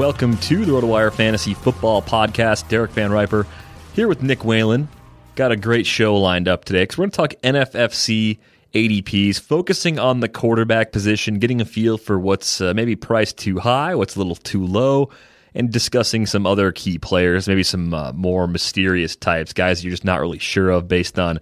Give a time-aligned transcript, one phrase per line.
[0.00, 2.66] Welcome to the RotoWire Fantasy Football Podcast.
[2.70, 3.46] Derek Van Riper
[3.92, 4.88] here with Nick Whalen.
[5.34, 8.38] Got a great show lined up today because we're going to talk NFFC
[8.72, 13.58] ADPs, focusing on the quarterback position, getting a feel for what's uh, maybe priced too
[13.58, 15.10] high, what's a little too low,
[15.54, 20.06] and discussing some other key players, maybe some uh, more mysterious types, guys you're just
[20.06, 21.38] not really sure of based on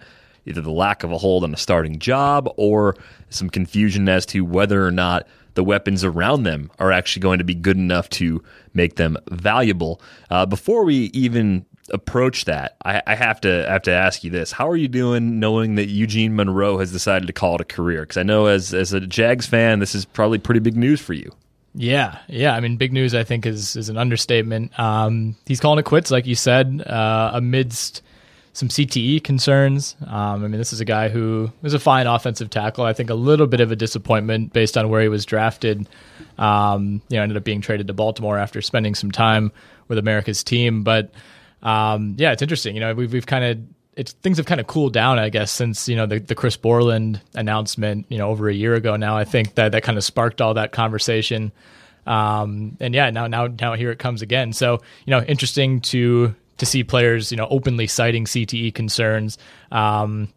[0.47, 2.97] either the lack of a hold on a starting job or
[3.31, 7.45] some confusion as to whether or not the weapons around them are actually going to
[7.45, 8.41] be good enough to
[8.75, 10.01] make them valuable.
[10.31, 14.31] Uh, before we even approach that, I, I, have to I have to ask you
[14.31, 17.65] this: How are you doing, knowing that Eugene Monroe has decided to call it a
[17.65, 18.03] career?
[18.03, 21.13] Because I know as as a Jags fan, this is probably pretty big news for
[21.13, 21.35] you.
[21.75, 22.55] Yeah, yeah.
[22.55, 23.13] I mean, big news.
[23.13, 24.79] I think is is an understatement.
[24.79, 28.03] Um, he's calling it quits, like you said, uh, amidst
[28.53, 29.97] some CTE concerns.
[30.07, 32.85] Um, I mean, this is a guy who was a fine offensive tackle.
[32.85, 35.89] I think a little bit of a disappointment based on where he was drafted.
[36.39, 39.53] Um, you know, ended up being traded to Baltimore after spending some time
[39.89, 40.83] with America's team.
[40.83, 41.13] But
[41.63, 42.75] um, yeah, it's interesting.
[42.75, 43.59] You know, we've we've kind of
[43.97, 46.57] it's things have kind of cooled down, I guess, since you know the, the Chris
[46.57, 48.07] Borland announcement.
[48.09, 49.17] You know, over a year ago now.
[49.17, 51.53] I think that that kind of sparked all that conversation.
[52.07, 54.53] Um, and yeah, now now now here it comes again.
[54.53, 59.39] So you know, interesting to to see players, you know, openly citing CTE concerns.
[59.73, 60.29] Um,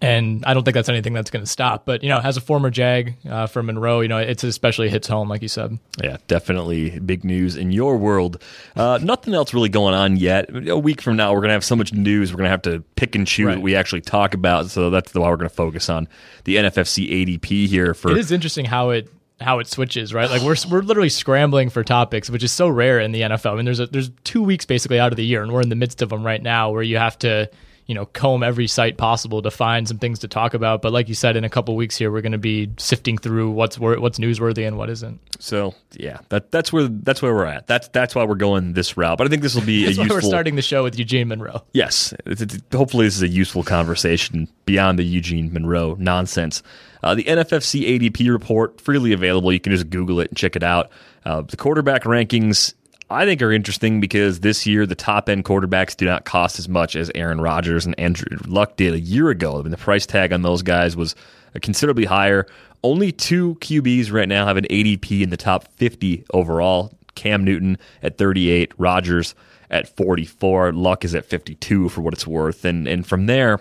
[0.00, 1.84] and I don't think that's anything that's going to stop.
[1.84, 5.08] But you know, as a former Jag uh, from Monroe, you know, it's especially hits
[5.08, 5.78] home, like you said.
[6.02, 8.42] Yeah, definitely big news in your world.
[8.76, 10.48] Uh, nothing else really going on yet.
[10.68, 12.32] A week from now, we're going to have so much news.
[12.32, 13.56] We're going to have to pick and choose right.
[13.56, 14.70] what we actually talk about.
[14.70, 16.08] So that's why we're going to focus on
[16.44, 17.92] the NFFC ADP here.
[17.92, 19.08] For it is interesting how it
[19.40, 20.30] how it switches, right?
[20.30, 23.52] Like we're we're literally scrambling for topics, which is so rare in the NFL.
[23.52, 25.70] I mean, there's a, there's two weeks basically out of the year, and we're in
[25.70, 27.50] the midst of them right now, where you have to
[27.90, 30.80] you know comb every site possible to find some things to talk about.
[30.80, 33.50] But like you said, in a couple weeks here, we're going to be sifting through
[33.50, 35.18] what's what's newsworthy and what isn't.
[35.40, 37.66] So yeah, that that's where that's where we're at.
[37.66, 39.18] That's that's why we're going this route.
[39.18, 40.06] But I think this will be a useful.
[40.08, 41.64] we're starting the show with Eugene Monroe.
[41.72, 46.62] Yes, it's, it's, hopefully this is a useful conversation beyond the Eugene Monroe nonsense.
[47.02, 49.52] Uh, the NFFC ADP report freely available.
[49.52, 50.92] You can just Google it and check it out.
[51.24, 52.74] Uh, the quarterback rankings
[53.10, 56.68] I think are interesting because this year the top end quarterbacks do not cost as
[56.68, 59.58] much as Aaron Rodgers and Andrew Luck did a year ago.
[59.58, 61.16] I mean, the price tag on those guys was
[61.60, 62.46] considerably higher.
[62.84, 66.92] Only two QBs right now have an ADP in the top 50 overall.
[67.16, 69.34] Cam Newton at 38, Rodgers
[69.70, 72.64] at 44, Luck is at 52 for what it's worth.
[72.64, 73.60] And and from there,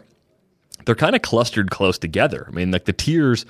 [0.86, 2.46] they're kind of clustered close together.
[2.48, 3.46] I mean, like the tiers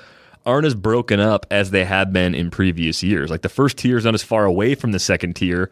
[0.46, 3.30] aren't as broken up as they have been in previous years.
[3.30, 5.70] Like the first tier is not as far away from the second tier.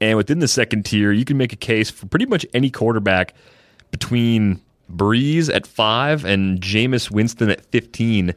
[0.00, 3.34] And within the second tier, you can make a case for pretty much any quarterback
[3.90, 4.60] between
[4.90, 8.34] Brees at five and Jameis Winston at 15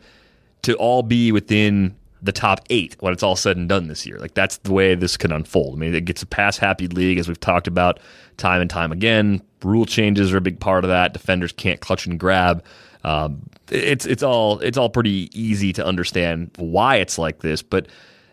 [0.64, 4.18] to all be within the top eight when it's all said and done this year.
[4.18, 5.76] Like that's the way this can unfold.
[5.76, 8.00] I mean, it gets a pass happy league as we've talked about
[8.38, 9.42] time and time again.
[9.64, 11.14] Rule changes are a big part of that.
[11.14, 12.64] Defenders can't clutch and grab.
[13.06, 17.88] Um, it's it's all it's all pretty easy to understand why it's like this, but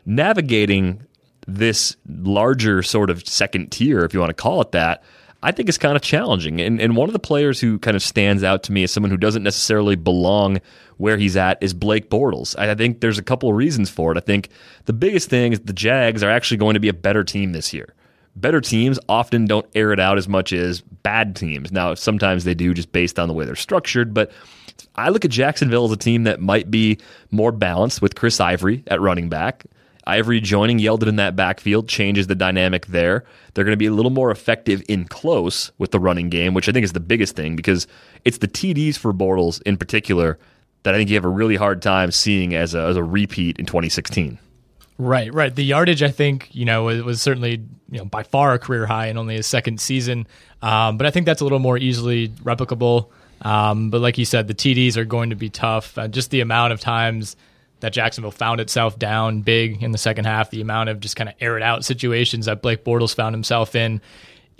[0.06, 1.02] navigating
[1.46, 5.02] this larger sort of second tier, if you want to call it that,
[5.42, 6.58] I think is kind of challenging.
[6.58, 9.10] And and one of the players who kind of stands out to me as someone
[9.10, 10.58] who doesn't necessarily belong
[10.96, 12.58] where he's at is Blake Bortles.
[12.58, 14.16] I think there's a couple of reasons for it.
[14.16, 14.48] I think
[14.86, 17.74] the biggest thing is the Jags are actually going to be a better team this
[17.74, 17.92] year.
[18.36, 21.70] Better teams often don't air it out as much as bad teams.
[21.70, 24.32] Now, sometimes they do just based on the way they're structured, but
[24.94, 26.98] I look at Jacksonville as a team that might be
[27.30, 29.64] more balanced with Chris Ivory at running back.
[30.04, 33.24] Ivory joining Yeldon in that backfield changes the dynamic there.
[33.54, 36.68] They're going to be a little more effective in close with the running game, which
[36.68, 37.86] I think is the biggest thing because
[38.24, 40.38] it's the TDs for Bortles in particular
[40.82, 43.58] that I think you have a really hard time seeing as a, as a repeat
[43.58, 44.38] in 2016.
[44.98, 45.54] Right, right.
[45.54, 48.86] The yardage, I think, you know, was, was certainly you know by far a career
[48.86, 50.26] high in only his second season.
[50.62, 53.10] Um, but I think that's a little more easily replicable.
[53.42, 55.98] Um, but like you said, the TDs are going to be tough.
[55.98, 57.36] Uh, just the amount of times
[57.80, 61.28] that Jacksonville found itself down big in the second half, the amount of just kind
[61.28, 64.00] of air it out situations that Blake Bortles found himself in.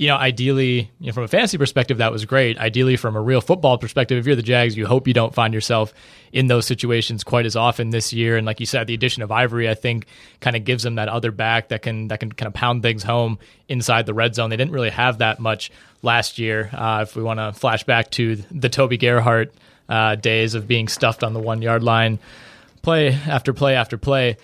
[0.02, 2.58] You know, ideally, you know, from a fantasy perspective, that was great.
[2.58, 5.54] Ideally, from a real football perspective, if you're the Jags, you hope you don't find
[5.54, 5.94] yourself
[6.32, 8.37] in those situations quite as often this year.
[8.37, 10.06] And like you said, the addition of Ivory, I think,
[10.40, 13.04] kind of gives them that other back that can that can kind of pound things
[13.04, 13.38] home
[13.69, 14.50] inside the red zone.
[14.50, 15.70] They didn't really have that much
[16.02, 16.69] last year.
[16.72, 19.55] Uh, if we want to flash back to the Toby Gerhart
[19.88, 22.19] uh, days of being stuffed on the one yard line,
[22.82, 24.37] play after play after play.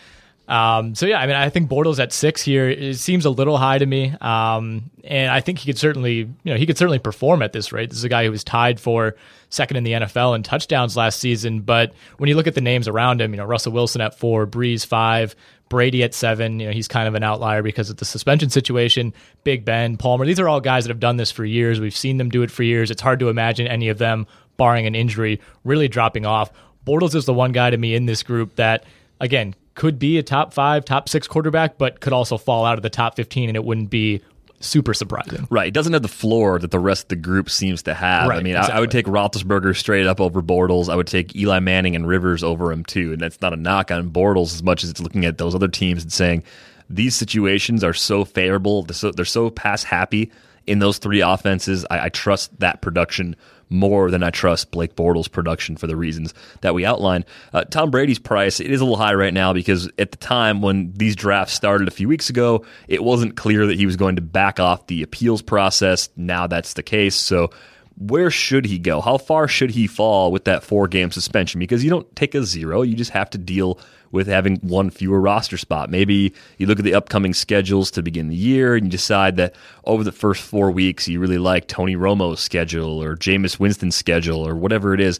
[0.49, 3.59] Um, so yeah, I mean, I think Bortles at six here it seems a little
[3.59, 6.99] high to me, um, and I think he could certainly, you know, he could certainly
[6.99, 7.91] perform at this rate.
[7.91, 9.15] This is a guy who was tied for
[9.51, 11.61] second in the NFL in touchdowns last season.
[11.61, 14.47] But when you look at the names around him, you know, Russell Wilson at four,
[14.47, 15.37] Brees five,
[15.69, 16.61] Brady at seven.
[16.61, 19.13] You know, he's kind of an outlier because of the suspension situation.
[19.45, 21.81] Big Ben, Palmer, these are all guys that have done this for years.
[21.81, 22.91] We've seen them do it for years.
[22.91, 26.51] It's hard to imagine any of them, barring an injury, really dropping off.
[26.87, 28.85] Bortles is the one guy to me in this group that,
[29.21, 32.83] again, could be a top five, top six quarterback, but could also fall out of
[32.83, 34.21] the top 15 and it wouldn't be
[34.59, 35.47] super surprising.
[35.51, 35.69] Right.
[35.69, 38.29] It doesn't have the floor that the rest of the group seems to have.
[38.29, 38.75] Right, I mean, exactly.
[38.75, 40.89] I, I, would take Roethlisberger straight up over Bortles.
[40.89, 43.13] I would take Eli Manning and Rivers over him too.
[43.13, 45.69] And that's not a knock on Bortles as much as it's looking at those other
[45.69, 46.43] teams and saying
[46.91, 48.83] these situations are so favorable.
[48.83, 50.33] They're so, they're so pass happy
[50.67, 51.87] in those three offenses.
[51.89, 53.37] I, I trust that production
[53.71, 57.25] more than I trust Blake Bortles' production for the reasons that we outlined.
[57.53, 60.63] Uh, Tom Brady's price it is a little high right now because at the time
[60.63, 64.17] when these drafts started a few weeks ago, it wasn't clear that he was going
[64.17, 66.09] to back off the appeals process.
[66.17, 67.15] Now that's the case.
[67.15, 67.51] So
[67.99, 69.01] where should he go?
[69.01, 71.59] How far should he fall with that four game suspension?
[71.59, 73.81] Because you don't take a zero, you just have to deal
[74.13, 75.91] with having one fewer roster spot.
[75.91, 79.55] Maybe you look at the upcoming schedules to begin the year and you decide that
[79.85, 84.47] over the first four weeks you really like Tony Romo's schedule or Jameis Winston's schedule
[84.47, 85.19] or whatever it is.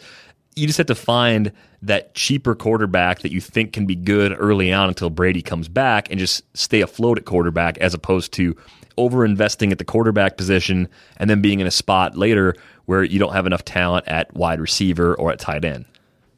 [0.55, 4.73] You just have to find that cheaper quarterback that you think can be good early
[4.73, 8.57] on until Brady comes back and just stay afloat at quarterback as opposed to
[8.99, 13.19] over investing at the quarterback position and then being in a spot later where you
[13.19, 15.87] don't have enough talent at wide receiver or at tight end.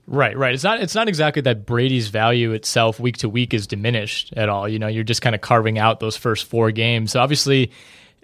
[0.06, 0.54] Right, right.
[0.54, 4.48] It's not it's not exactly that Brady's value itself week to week is diminished at
[4.48, 4.68] all.
[4.68, 7.12] You know, you're just kind of carving out those first four games.
[7.12, 7.70] So obviously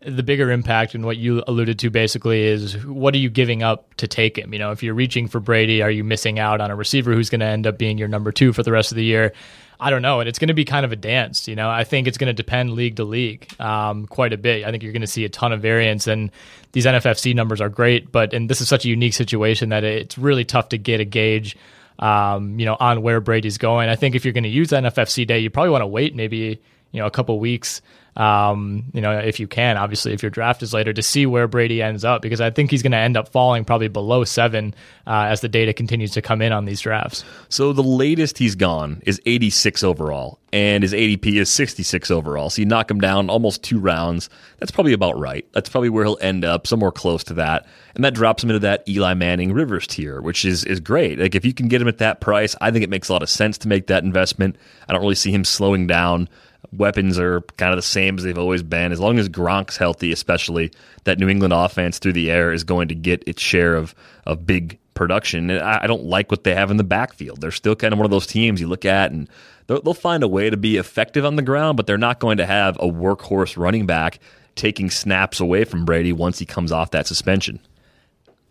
[0.05, 3.95] the bigger impact and what you alluded to basically is what are you giving up
[3.95, 4.53] to take him?
[4.53, 7.31] You know, if you're reaching for Brady, are you missing out on a receiver who's
[7.31, 9.33] going to end up being your number two for the rest of the year?
[9.79, 10.21] I don't know.
[10.21, 11.49] And it's going to be kind of a dance.
[11.49, 14.65] You know, I think it's going to depend league to league um, quite a bit.
[14.65, 16.07] I think you're going to see a ton of variance.
[16.07, 16.31] And
[16.73, 20.19] these NFFC numbers are great, but and this is such a unique situation that it's
[20.19, 21.57] really tough to get a gauge.
[21.99, 23.89] Um, you know, on where Brady's going.
[23.89, 26.61] I think if you're going to use NFFC day, you probably want to wait maybe
[26.93, 27.81] you know a couple weeks
[28.17, 31.47] um, you know, if you can, obviously, if your draft is later, to see where
[31.47, 34.75] Brady ends up, because I think he's going to end up falling probably below seven
[35.07, 37.25] uh, as the data continues to come in on these drafts.
[37.51, 42.49] So the latest he's gone is 86 overall, and his ADP is 66 overall.
[42.49, 44.31] So you knock him down almost two rounds.
[44.59, 45.47] That's probably about right.
[45.53, 47.67] That's probably where he'll end up, somewhere close to that.
[47.95, 51.19] And that drops him into that Eli Manning Rivers tier, which is, is great.
[51.19, 53.23] Like if you can get him at that price, I think it makes a lot
[53.23, 54.57] of sense to make that investment.
[54.89, 56.29] I don't really see him slowing down
[56.73, 58.93] weapons are kind of the same as they've always been.
[58.93, 60.73] As long as Gronk's healthy, especially,
[61.05, 63.95] that New England offense through the air is going to get its share of
[64.27, 65.51] of big production.
[65.51, 67.41] And I, I don't like what they have in the backfield.
[67.41, 69.29] They're still kind of one of those teams you look at and
[69.69, 72.39] they'll, they'll find a way to be effective on the ground, but they're not going
[72.39, 74.19] to have a workhorse running back
[74.57, 77.61] taking snaps away from Brady once he comes off that suspension.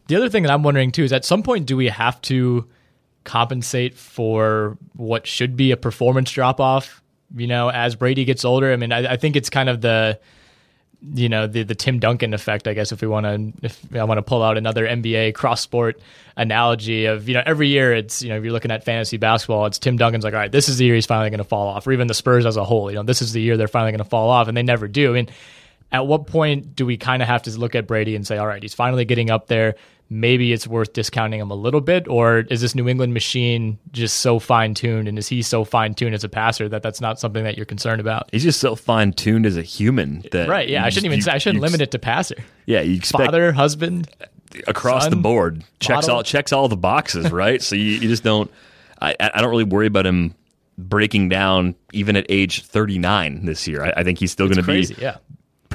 [0.07, 2.67] The other thing that I'm wondering too is at some point do we have to
[3.23, 7.01] compensate for what should be a performance drop off
[7.35, 8.71] you know, as Brady gets older.
[8.71, 10.19] I mean, I, I think it's kind of the
[11.13, 12.91] you know the the Tim Duncan effect, I guess.
[12.91, 15.99] If we want to, if I want to pull out another NBA cross sport
[16.37, 19.65] analogy of you know every year it's you know if you're looking at fantasy basketball,
[19.65, 21.67] it's Tim Duncan's like, all right, this is the year he's finally going to fall
[21.67, 23.67] off, or even the Spurs as a whole, you know, this is the year they're
[23.67, 25.11] finally going to fall off, and they never do.
[25.11, 25.29] I mean,
[25.91, 28.47] at what point do we kind of have to look at Brady and say, all
[28.47, 29.75] right, he's finally getting up there?
[30.09, 34.17] Maybe it's worth discounting him a little bit or is this New England machine just
[34.17, 37.19] so fine tuned and is he so fine tuned as a passer that that's not
[37.19, 38.29] something that you're concerned about?
[38.31, 41.23] He's just so fine tuned as a human that right yeah I shouldn't even you,
[41.23, 42.35] say I shouldn't limit it to passer.
[42.65, 44.09] Yeah you expect father husband
[44.67, 47.61] across son, the board checks all checks all the boxes right?
[47.61, 48.51] So you, you just don't
[49.01, 50.35] I, I don't really worry about him
[50.77, 53.83] breaking down even at age 39 this year.
[53.83, 55.17] I, I think he's still going to be yeah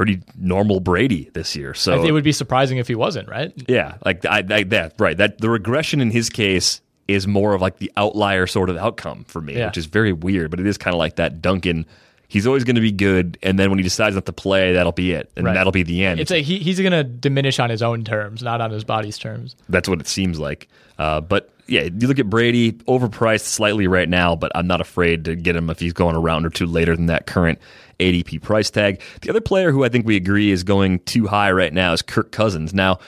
[0.00, 1.74] pretty normal Brady this year.
[1.74, 3.52] So it would be surprising if he wasn't, right?
[3.68, 5.14] Yeah, like I, I, that right.
[5.14, 9.24] That the regression in his case is more of like the outlier sort of outcome
[9.24, 9.66] for me, yeah.
[9.66, 10.50] which is very weird.
[10.50, 11.84] But it is kind of like that Duncan.
[12.28, 14.92] He's always going to be good, and then when he decides not to play, that'll
[14.92, 15.52] be it, and right.
[15.52, 16.18] that'll be the end.
[16.18, 19.18] It's a, he, he's going to diminish on his own terms, not on his body's
[19.18, 19.54] terms.
[19.68, 20.68] That's what it seems like.
[20.98, 25.24] Uh, but yeah, you look at Brady, overpriced slightly right now, but I'm not afraid
[25.26, 27.60] to get him if he's going a round or two later than that current
[28.00, 29.00] ADP price tag.
[29.22, 32.02] The other player who I think we agree is going too high right now is
[32.02, 32.74] Kirk Cousins.
[32.74, 32.98] Now,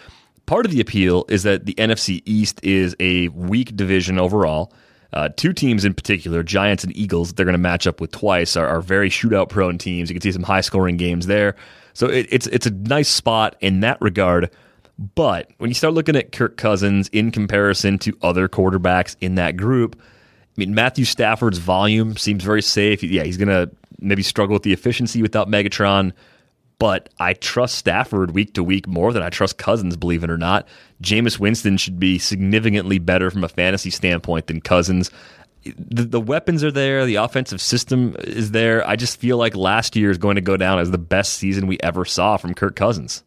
[0.47, 4.73] part of the appeal is that the NFC East is a weak division overall.
[5.13, 8.57] Uh, two teams in particular, Giants and Eagles, they're going to match up with twice,
[8.57, 10.09] are, are very shootout prone teams.
[10.09, 11.57] You can see some high scoring games there.
[11.95, 14.51] So it, it's it's a nice spot in that regard.
[14.99, 19.57] But when you start looking at Kirk Cousins in comparison to other quarterbacks in that
[19.57, 23.03] group, I mean Matthew Stafford's volume seems very safe.
[23.03, 23.71] Yeah, he's going to
[24.01, 26.13] maybe struggle with the efficiency without Megatron.
[26.79, 30.37] But I trust Stafford week to week more than I trust Cousins, believe it or
[30.37, 30.67] not.
[31.01, 35.09] Jameis Winston should be significantly better from a fantasy standpoint than Cousins.
[35.65, 37.07] The, the, weapons are there.
[37.07, 38.85] The offensive system is there.
[38.85, 41.69] I just feel like last year is going to go down as the best season
[41.69, 43.23] we ever saw from Kirk Cousins.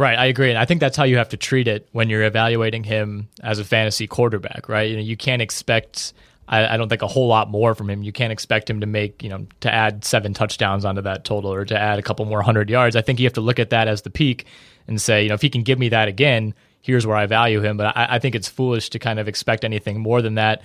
[0.00, 2.22] Right, I agree, and I think that's how you have to treat it when you're
[2.22, 4.66] evaluating him as a fantasy quarterback.
[4.66, 6.14] Right, you know, you can't expect
[6.48, 8.02] I, I, don't think a whole lot more from him.
[8.02, 11.52] You can't expect him to make, you know, to add seven touchdowns onto that total
[11.52, 12.96] or to add a couple more hundred yards.
[12.96, 14.46] I think you have to look at that as the peak
[14.88, 17.60] and say, you know, if he can give me that again, here's where I value
[17.60, 17.76] him.
[17.76, 20.62] But I, I think it's foolish to kind of expect anything more than that.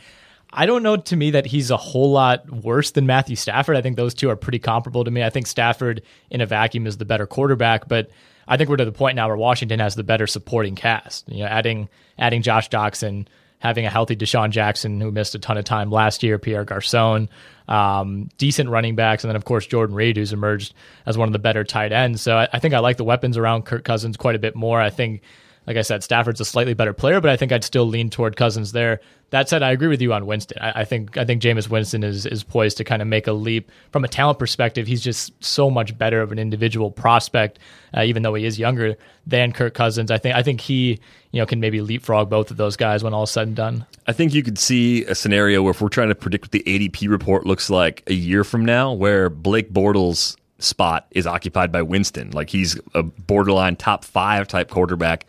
[0.53, 3.75] I don't know to me that he's a whole lot worse than Matthew Stafford.
[3.75, 5.25] I think those two are pretty comparable to me.
[5.25, 8.09] I think Stafford in a vacuum is the better quarterback, but
[8.47, 11.27] I think we're to the point now where Washington has the better supporting cast.
[11.29, 13.27] You know, adding adding Josh Doctson,
[13.59, 17.29] having a healthy DeSean Jackson who missed a ton of time last year, Pierre Garcon,
[17.67, 20.73] um, decent running backs, and then of course Jordan Reed, who's emerged
[21.05, 22.21] as one of the better tight ends.
[22.21, 24.79] So I, I think I like the weapons around Kirk Cousins quite a bit more.
[24.79, 25.21] I think
[25.67, 28.35] like I said, Stafford's a slightly better player, but I think I'd still lean toward
[28.35, 28.99] Cousins there.
[29.31, 30.59] That said, I agree with you on Winston.
[30.61, 33.33] I, I think I think Jameis Winston is is poised to kind of make a
[33.33, 34.85] leap from a talent perspective.
[34.85, 37.57] He's just so much better of an individual prospect,
[37.95, 38.95] uh, even though he is younger
[39.25, 40.11] than Kirk Cousins.
[40.11, 40.99] I think I think he
[41.31, 43.85] you know can maybe leapfrog both of those guys when all said and done.
[44.07, 46.63] I think you could see a scenario where if we're trying to predict what the
[46.65, 51.81] ADP report looks like a year from now, where Blake Bortles spot is occupied by
[51.81, 52.31] Winston.
[52.31, 55.25] Like he's a borderline top five type quarterback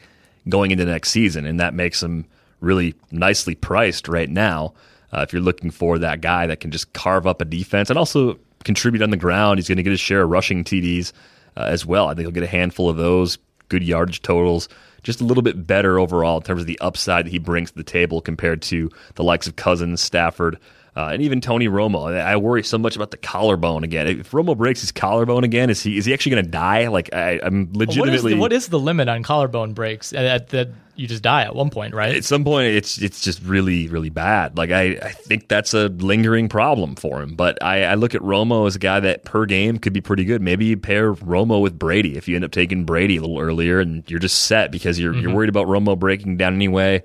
[0.48, 2.24] going into next season, and that makes him
[2.60, 4.74] really nicely priced right now.
[5.12, 7.98] Uh, if you're looking for that guy that can just carve up a defense and
[7.98, 11.12] also contribute on the ground, he's going to get his share of rushing TDs
[11.56, 12.08] uh, as well.
[12.08, 13.38] I think he'll get a handful of those,
[13.68, 14.68] good yardage totals,
[15.02, 17.76] just a little bit better overall in terms of the upside that he brings to
[17.76, 20.58] the table compared to the likes of Cousins, Stafford,
[20.96, 24.06] Uh, and even Tony Romo, I worry so much about the collarbone again.
[24.06, 26.88] If Romo breaks his collarbone again, is he is he actually going to die?
[26.88, 28.00] Like I, am legitimately.
[28.00, 30.14] What is, the, what is the limit on collarbone breaks?
[30.14, 32.16] At, that you just die at one point, right?
[32.16, 34.56] At some point, it's it's just really really bad.
[34.56, 37.34] Like I, I think that's a lingering problem for him.
[37.34, 40.24] But I, I look at Romo as a guy that per game could be pretty
[40.24, 40.40] good.
[40.40, 43.80] Maybe you pair Romo with Brady if you end up taking Brady a little earlier,
[43.80, 45.20] and you're just set because you're mm-hmm.
[45.20, 47.02] you're worried about Romo breaking down anyway.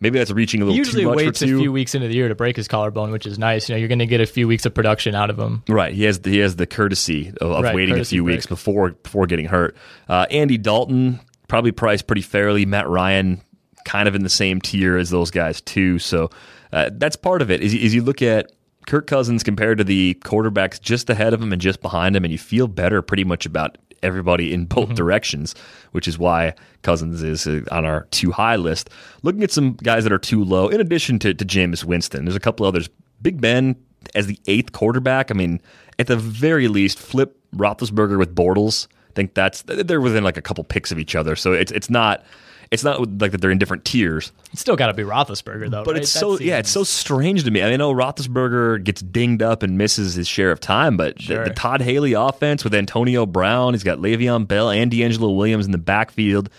[0.00, 0.74] Maybe that's reaching a little.
[0.74, 3.10] He usually too much waits a few weeks into the year to break his collarbone,
[3.10, 3.68] which is nice.
[3.68, 5.64] You know, you're going to get a few weeks of production out of him.
[5.68, 5.92] Right.
[5.92, 8.36] He has the, he has the courtesy of, of right, waiting courtesy a few break.
[8.36, 9.76] weeks before before getting hurt.
[10.08, 12.64] Uh, Andy Dalton probably priced pretty fairly.
[12.64, 13.40] Matt Ryan
[13.84, 15.98] kind of in the same tier as those guys too.
[15.98, 16.30] So
[16.72, 17.60] uh, that's part of it.
[17.60, 18.52] Is, is you look at
[18.86, 22.32] Kirk Cousins compared to the quarterbacks just ahead of him and just behind him, and
[22.32, 24.94] you feel better pretty much about everybody in both mm-hmm.
[24.94, 25.54] directions,
[25.92, 28.90] which is why Cousins is uh, on our too high list.
[29.22, 32.36] Looking at some guys that are too low, in addition to, to Jameis Winston, there's
[32.36, 32.88] a couple others.
[33.20, 33.76] Big Ben
[34.14, 35.30] as the eighth quarterback.
[35.30, 35.60] I mean,
[35.98, 38.86] at the very least, flip Roethlisberger with Bortles.
[39.10, 41.90] I think that's they're within like a couple picks of each other, so it's it's
[41.90, 42.24] not
[42.70, 44.32] it's not like that they're in different tiers.
[44.52, 45.84] It's still got to be Roethlisberger though.
[45.84, 46.02] But right?
[46.02, 46.48] it's so seems...
[46.48, 47.62] yeah, it's so strange to me.
[47.62, 51.20] I, mean, I know Roethlisberger gets dinged up and misses his share of time, but
[51.20, 51.44] sure.
[51.44, 55.66] the, the, Todd Haley offense with Antonio Brown, he's got Le'Veon Bell and DeAngelo Williams
[55.66, 56.50] in the backfield.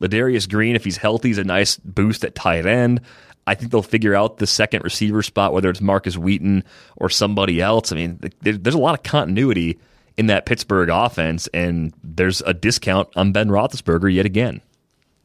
[0.00, 3.00] Ladarius Green, if he's healthy, is a nice boost at tight end.
[3.46, 6.64] I think they'll figure out the second receiver spot, whether it's Markus Wheaton
[6.96, 7.92] or somebody else.
[7.92, 9.78] I mean, there's a lot of continuity
[10.18, 14.60] in that Pittsburgh offense, and there's a discount on Ben Roethlisberger yet again.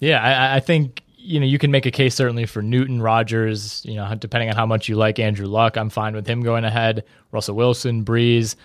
[0.04, 3.82] Yeah, I, I think you know you can make a case certainly for Newton Rodgers.
[3.86, 6.66] You know, depending on how much you like Andrew Luck, I'm fine with him going
[6.66, 7.06] ahead.
[7.32, 8.56] Russell Wilson, Brees,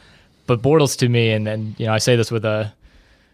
[0.47, 2.75] but Bortles to me, and and you know I say this with a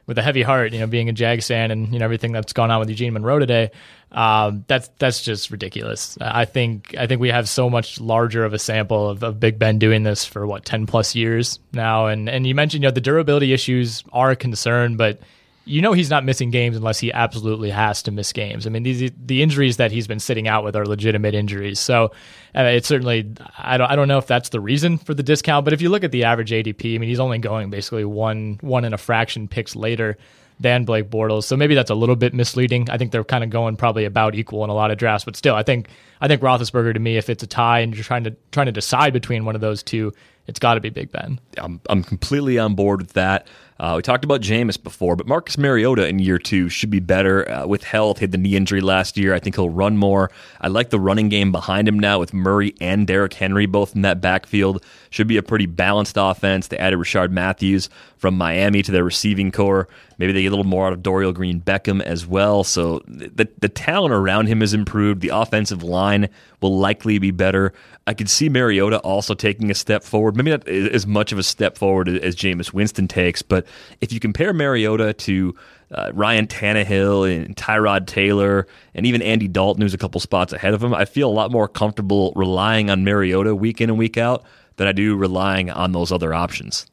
[0.06, 0.74] with a heavy heart.
[0.74, 3.14] You know, being a Jags fan and you know everything that's gone on with Eugene
[3.14, 3.70] Monroe today,
[4.12, 6.18] um, that's that's just ridiculous.
[6.20, 9.58] I think I think we have so much larger of a sample of, of Big
[9.58, 12.94] Ben doing this for what ten plus years now, and and you mentioned you know
[12.94, 15.20] the durability issues are a concern, but
[15.64, 18.66] you know he's not missing games unless he absolutely has to miss games.
[18.66, 21.78] I mean, these the injuries that he's been sitting out with are legitimate injuries.
[21.80, 22.12] So
[22.54, 25.64] uh, it's certainly I don't I don't know if that's the reason for the discount,
[25.64, 28.58] but if you look at the average ADP, I mean, he's only going basically one
[28.60, 30.18] one and a fraction picks later
[30.60, 31.44] than Blake Bortles.
[31.44, 32.88] So maybe that's a little bit misleading.
[32.90, 35.36] I think they're kind of going probably about equal in a lot of drafts, but
[35.36, 35.88] still, I think
[36.20, 38.72] I think Roethlisberger to me, if it's a tie and you're trying to trying to
[38.72, 40.12] decide between one of those two,
[40.46, 41.40] it's got to be Big Ben.
[41.58, 43.46] I'm I'm completely on board with that.
[43.78, 47.50] Uh, we talked about Jameis before, but Marcus Mariota in year two should be better
[47.50, 48.18] uh, with health.
[48.18, 49.34] He had the knee injury last year.
[49.34, 50.30] I think he'll run more.
[50.60, 54.02] I like the running game behind him now with Murray and Derrick Henry both in
[54.02, 54.84] that backfield.
[55.10, 56.68] Should be a pretty balanced offense.
[56.68, 59.88] They added Rishard Matthews from Miami to their receiving corps.
[60.18, 62.62] Maybe they get a little more out of Dorial Green Beckham as well.
[62.62, 65.20] So the the talent around him has improved.
[65.20, 66.28] The offensive line
[66.60, 67.72] will likely be better.
[68.06, 70.36] I could see Mariota also taking a step forward.
[70.36, 73.66] Maybe not as much of a step forward as Jameis Winston takes, but
[74.00, 75.54] if you compare Mariota to
[75.90, 80.74] uh, Ryan Tannehill and Tyrod Taylor and even Andy Dalton, who's a couple spots ahead
[80.74, 84.16] of him, I feel a lot more comfortable relying on Mariota week in and week
[84.16, 84.44] out
[84.76, 86.86] than I do relying on those other options.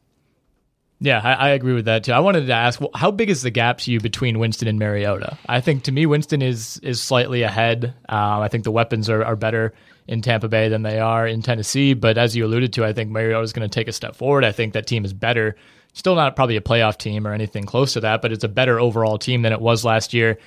[1.04, 2.12] Yeah, I, I, agree with that too.
[2.12, 4.78] I wanted to ask, well, how big is the gap to you between Winston and
[4.78, 5.36] Mariota?
[5.50, 7.96] I think to me, Winston is is slightly ahead.
[8.08, 9.74] Um, I think the weapons are, are better
[10.08, 11.96] in Tampa Bay than they are in Tennessee.
[11.96, 14.46] But as you alluded to, I think Mariota is going to take a step forward.
[14.46, 15.56] I think that team is better.
[15.94, 18.80] Still not probably a playoff team or anything close to that, but it's a better
[18.80, 20.38] overall team than it was last year.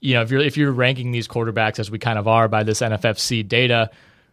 [0.00, 2.62] You know, if you're if you're ranking these quarterbacks as we kind of are by
[2.64, 3.90] this NFFC data,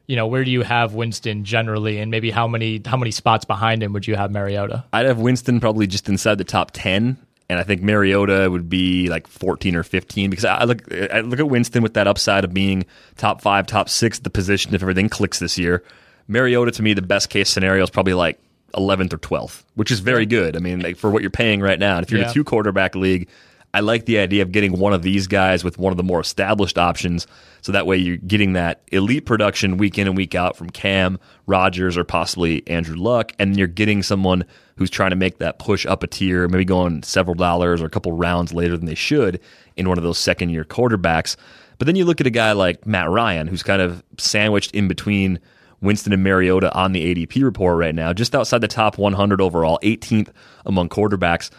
[0.08, 3.46] you know, where do you have Winston generally, and maybe how many how many spots
[3.46, 4.84] behind him would you have Mariota?
[4.92, 7.18] I'd have Winston probably just inside the top ten,
[7.50, 11.40] and I think Mariota would be like fourteen or fifteen because I look I look
[11.40, 12.86] at Winston with that upside of being
[13.16, 15.82] top five, top six the position if everything clicks this year.
[16.28, 18.38] Mariota to me, the best case scenario is probably like
[18.74, 20.56] 11th or 12th, which is very good.
[20.56, 21.98] I mean, like for what you're paying right now.
[21.98, 22.28] And if you're yeah.
[22.28, 23.30] in a two quarterback league,
[23.74, 26.20] I like the idea of getting one of these guys with one of the more
[26.20, 27.26] established options.
[27.62, 31.20] So that way you're getting that elite production week in and week out from Cam,
[31.46, 33.32] Rodgers, or possibly Andrew Luck.
[33.40, 34.44] And you're getting someone
[34.76, 37.90] who's trying to make that push up a tier, maybe going several dollars or a
[37.90, 39.40] couple rounds later than they should
[39.78, 41.38] in one of those second year quarterbacks.
[41.78, 44.88] But then you look at a guy like Matt Ryan, who's kind of sandwiched in
[44.88, 45.40] between
[45.82, 49.80] Winston and Mariota on the ADP report right now, just outside the top 100 overall,
[49.84, 50.30] 18th
[50.66, 51.50] among quarterbacks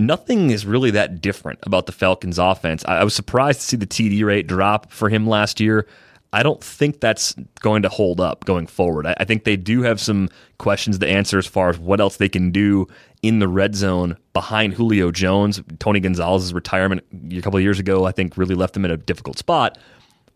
[0.00, 2.84] nothing is really that different about the Falcons offense.
[2.86, 5.86] I, I was surprised to see the TD rate drop for him last year.
[6.32, 9.06] I don't think that's going to hold up going forward.
[9.06, 10.28] I, I, think they do have some
[10.58, 12.86] questions to answer as far as what else they can do
[13.20, 15.60] in the red zone behind Julio Jones.
[15.80, 17.02] Tony Gonzalez's retirement
[17.32, 19.76] a couple years ago, I think, really left them in a difficult spot.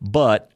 [0.00, 0.50] But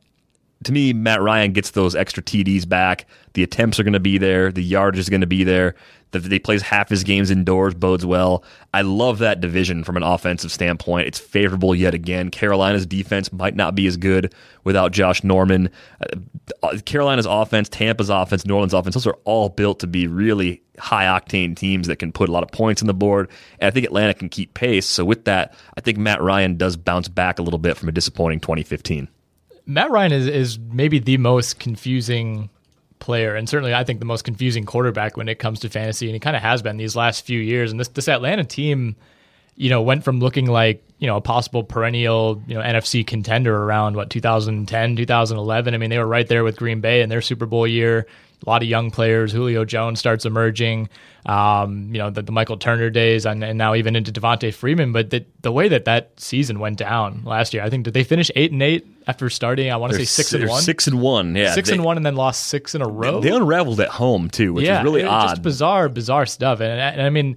[0.64, 3.07] to me, Matt Ryan gets those extra TDs back.
[3.35, 4.51] The attempts are going to be there.
[4.51, 5.77] The yardage is going to be there.
[6.11, 8.42] That plays half his games indoors bodes well.
[8.73, 11.07] I love that division from an offensive standpoint.
[11.07, 12.31] It's favorable yet again.
[12.31, 15.68] Carolina's defense might not be as good without Josh Norman.
[16.62, 20.62] Uh, Carolina's offense, Tampa's offense, New Orleans offense, those are all built to be really
[20.79, 23.29] high octane teams that can put a lot of points on the board.
[23.61, 24.87] And I think Atlanta can keep pace.
[24.87, 27.92] So with that, I think Matt Ryan does bounce back a little bit from a
[27.92, 29.09] disappointing 2015.
[29.68, 32.48] Matt Ryan is, is maybe the most confusing
[33.00, 36.14] player, and certainly I think the most confusing quarterback when it comes to fantasy, and
[36.14, 37.70] he kind of has been these last few years.
[37.70, 38.96] And this this Atlanta team,
[39.59, 43.55] you know, went from looking like you know a possible perennial you know NFC contender
[43.55, 45.75] around what 2010, 2011.
[45.75, 48.07] I mean, they were right there with Green Bay in their Super Bowl year.
[48.47, 49.33] A lot of young players.
[49.33, 50.88] Julio Jones starts emerging.
[51.27, 54.92] Um, you know, the, the, Michael Turner days, and, and, now even into Devonta Freeman.
[54.92, 58.05] But the, the way that that season went down last year, I think did they
[58.05, 59.73] finish eight and eight after starting?
[59.73, 60.62] I want to say six and one.
[60.62, 63.21] Six and one, yeah, six they, and one, and then lost six in a row.
[63.21, 65.31] They, they unraveled at home too, which yeah, is really odd.
[65.31, 66.61] Just bizarre, bizarre stuff.
[66.61, 67.37] And, and I mean,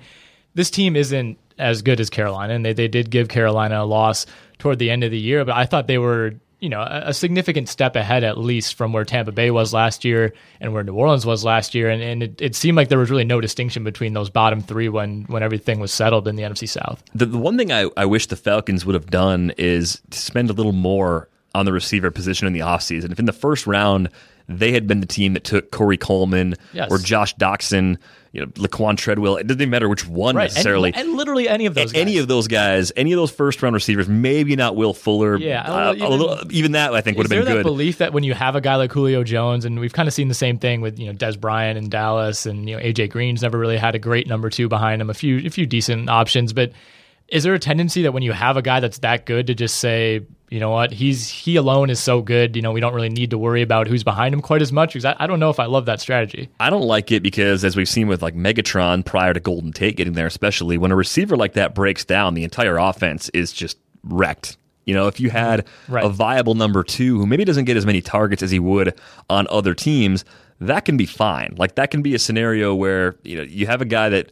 [0.53, 4.25] this team isn't as good as Carolina, and they they did give Carolina a loss
[4.59, 7.67] toward the end of the year, but I thought they were you know, a, significant
[7.67, 11.25] step ahead at least from where Tampa Bay was last year and where New Orleans
[11.25, 11.89] was last year.
[11.89, 14.87] And, and it, it, seemed like there was really no distinction between those bottom three
[14.87, 17.03] when, when everything was settled in the NFC South.
[17.15, 20.51] The, the one thing I, I wish the Falcons would have done is to spend
[20.51, 23.11] a little more on the receiver position in the offseason.
[23.11, 24.09] If in the first round
[24.47, 26.91] they had been the team that took Corey Coleman yes.
[26.91, 27.97] or Josh Doctson
[28.31, 29.35] you know, Laquan Treadwell.
[29.35, 30.43] It doesn't even matter which one right.
[30.49, 30.93] necessarily.
[30.93, 32.01] And, and, literally any of those guys.
[32.01, 35.37] Any of those guys, any of those first round receivers, maybe not Will Fuller.
[35.37, 35.63] Yeah.
[35.63, 37.57] Uh, even, little, even, that I think would have been good.
[37.57, 40.13] that belief that when you have a guy like Julio Jones, and we've kind of
[40.13, 43.09] seen the same thing with, you know, Dez Bryant in Dallas and, you know, AJ
[43.09, 46.09] Green's never really had a great number two behind him, a few, a few decent
[46.09, 46.71] options, but
[47.27, 49.77] is there a tendency that when you have a guy that's that good to just
[49.77, 53.09] say, you know what, he's he alone is so good, you know, we don't really
[53.09, 54.89] need to worry about who's behind him quite as much?
[54.89, 56.49] Because I, I don't know if I love that strategy.
[56.59, 59.95] I don't like it because as we've seen with like Megatron prior to Golden Tate
[59.95, 63.77] getting there, especially when a receiver like that breaks down, the entire offense is just
[64.03, 64.57] wrecked.
[64.83, 65.93] You know, if you had mm-hmm.
[65.93, 66.03] right.
[66.03, 69.47] a viable number two who maybe doesn't get as many targets as he would on
[69.49, 70.25] other teams,
[70.59, 71.55] that can be fine.
[71.57, 74.31] Like that can be a scenario where, you know, you have a guy that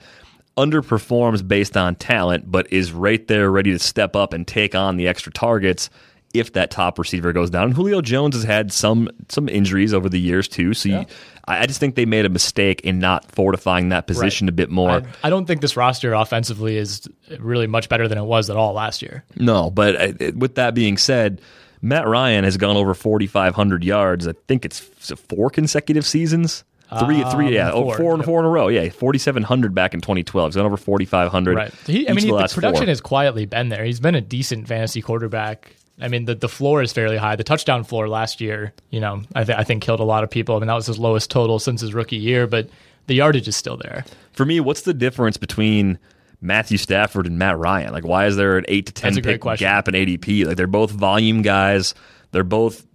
[0.58, 4.98] underperforms based on talent, but is right there ready to step up and take on
[4.98, 5.90] the extra targets
[6.34, 7.66] if that top receiver goes down.
[7.66, 11.00] And Julio Jones has had some some injuries over the years too, so yeah.
[11.02, 11.06] you,
[11.48, 14.50] I just think they made a mistake in not fortifying that position right.
[14.50, 14.92] a bit more.
[14.92, 17.08] I, I, don't think this roster offensively is
[17.40, 19.24] really much better than it was at all last year.
[19.36, 21.42] No, but uh, with that being said.
[21.82, 24.28] Matt Ryan has gone over 4,500 yards.
[24.28, 26.66] I think it's four consecutive seasons.
[26.98, 28.26] Three, um, three, yeah, four, oh, four and yep.
[28.26, 28.68] four in a row.
[28.68, 30.50] Yeah, forty seven hundred back in twenty twelve.
[30.50, 31.56] He's gone over forty five hundred.
[31.56, 31.74] Right.
[31.86, 32.88] He, I mean, he, the, the production four.
[32.88, 33.86] has quietly been there.
[33.86, 35.76] He's been a decent fantasy quarterback.
[36.02, 37.36] I mean, the the floor is fairly high.
[37.36, 40.30] The touchdown floor last year, you know, I, th- I think killed a lot of
[40.30, 40.56] people.
[40.56, 42.70] I mean, that was his lowest total since his rookie year, but
[43.08, 44.06] the yardage is still there.
[44.32, 46.00] For me, what's the difference between
[46.42, 47.92] Matthew Stafford and Matt Ryan?
[47.92, 50.46] Like, why is there an eight to ten pick gap in ADP?
[50.46, 51.94] Like, they're both volume guys.
[52.32, 52.86] They're both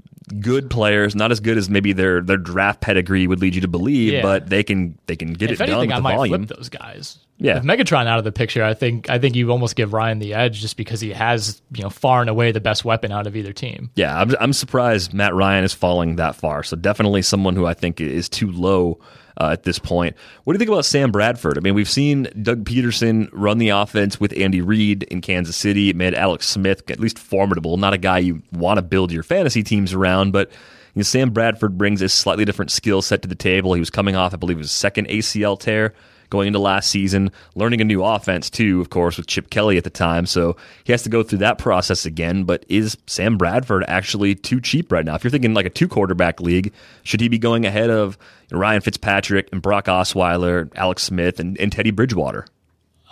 [0.41, 3.69] good players, not as good as maybe their their draft pedigree would lead you to
[3.69, 4.23] believe, yeah.
[4.23, 5.99] but they can they can get if it anything, done.
[5.99, 6.47] I might volume.
[6.47, 7.19] flip those guys.
[7.37, 10.21] Yeah, with Megatron out of the picture, I think I think you almost give Ryan
[10.21, 13.27] the edge just because he has you know far and away the best weapon out
[13.27, 13.91] of either team.
[13.97, 16.63] Yeah, I'm I'm surprised Matt Ryan is falling that far.
[16.63, 19.01] So definitely someone who I think is too low
[19.40, 20.16] uh, at this point.
[20.44, 21.59] What do you think about Sam Bradford?
[21.59, 25.90] I mean, we've seen Doug Pederson run the offense with Andy Reid in Kansas City.
[25.90, 27.77] It made Alex Smith at least formidable.
[27.77, 31.31] Not a guy you want to build your fantasy teams around, but you know, Sam
[31.31, 33.75] Bradford brings a slightly different skill set to the table.
[33.75, 35.94] He was coming off, I believe, his second ACL tear
[36.35, 39.85] going into last season, learning a new offense too, of course, with Chip Kelly at
[39.85, 40.27] the time.
[40.27, 42.42] So he has to go through that process again.
[42.42, 45.14] But is Sam Bradford actually too cheap right now?
[45.14, 46.73] If you're thinking like a two quarterback league,
[47.05, 48.18] should he be going ahead of
[48.51, 52.47] Ryan Fitzpatrick and Brock Osweiler, Alex Smith, and, and Teddy Bridgewater?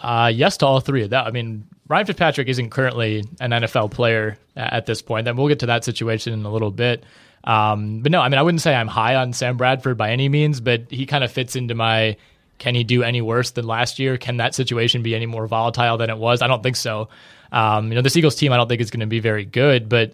[0.03, 1.27] Uh, yes to all three of that.
[1.29, 5.27] I mean, Ryan Fitzpatrick isn't currently an NFL player at this point.
[5.27, 7.05] Then we'll get to that situation in a little bit.
[7.45, 10.29] Um, but no, I mean, I wouldn't say I'm high on Sam Bradford by any
[10.29, 12.17] means, but he kind of fits into my
[12.63, 14.17] can he do any worse than last year?
[14.17, 16.43] Can that situation be any more volatile than it was?
[16.43, 17.09] I don't think so.
[17.51, 19.89] Um, you know, the Eagles team, I don't think is going to be very good,
[19.89, 20.13] but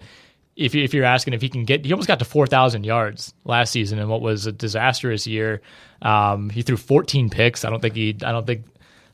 [0.57, 3.71] if, if you're asking if he can get, he almost got to 4,000 yards last
[3.71, 5.61] season in what was a disastrous year.
[6.01, 7.67] Um, he threw 14 picks.
[7.67, 8.65] I don't think he, I don't think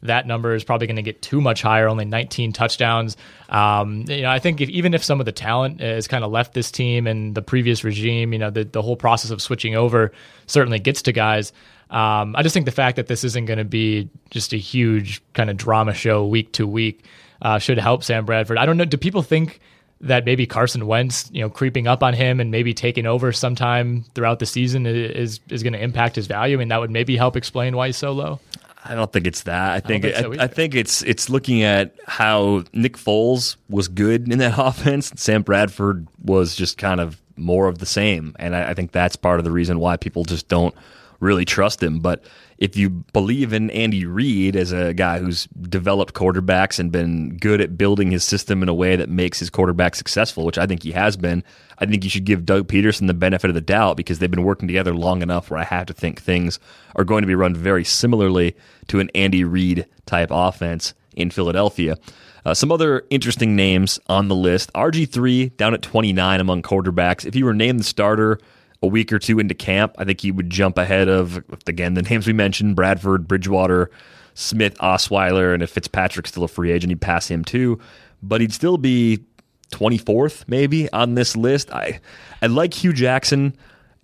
[0.02, 3.16] that number is probably going to get too much higher, only 19 touchdowns.
[3.48, 6.30] Um, you know, I think if, even if some of the talent has kind of
[6.30, 9.74] left this team and the previous regime, you know, the, the whole process of switching
[9.74, 10.12] over
[10.46, 11.52] certainly gets to guys.
[11.90, 15.22] Um, I just think the fact that this isn't going to be just a huge
[15.32, 17.04] kind of drama show week to week
[17.42, 18.58] uh, should help Sam Bradford.
[18.58, 18.84] I don't know.
[18.84, 19.60] Do people think
[20.00, 24.04] that maybe Carson Wentz, you know, creeping up on him and maybe taking over sometime
[24.14, 26.56] throughout the season is is going to impact his value.
[26.56, 28.40] I mean, that would maybe help explain why he's so low.
[28.84, 29.70] I don't think it's that.
[29.72, 30.48] I think think I, so I, either.
[30.48, 35.12] think it's it's looking at how Nick Foles was good in that offense.
[35.16, 39.16] Sam Bradford was just kind of more of the same, and I, I think that's
[39.16, 40.74] part of the reason why people just don't
[41.24, 41.98] really trust him.
[41.98, 42.22] But
[42.58, 47.60] if you believe in Andy Reid as a guy who's developed quarterbacks and been good
[47.60, 50.82] at building his system in a way that makes his quarterback successful, which I think
[50.82, 51.42] he has been,
[51.78, 54.44] I think you should give Doug Pederson the benefit of the doubt because they've been
[54.44, 56.60] working together long enough where I have to think things
[56.94, 58.54] are going to be run very similarly
[58.88, 61.96] to an Andy Reid type offense in Philadelphia.
[62.44, 67.24] Uh, some other interesting names on the list RG3 down at 29 among quarterbacks.
[67.24, 68.38] If he were named the starter,
[68.84, 72.02] a week or two into camp, I think he would jump ahead of, again, the
[72.02, 73.90] names we mentioned Bradford, Bridgewater,
[74.34, 77.80] Smith, Osweiler, and if Fitzpatrick's still a free agent, he'd pass him too.
[78.22, 79.24] But he'd still be
[79.72, 81.72] 24th, maybe, on this list.
[81.72, 82.00] I,
[82.42, 83.56] I like Hue Jackson.